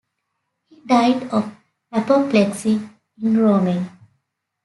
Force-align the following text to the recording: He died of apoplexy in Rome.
He 0.67 0.79
died 0.81 1.29
of 1.31 1.55
apoplexy 1.91 2.81
in 3.21 3.37
Rome. 3.37 3.87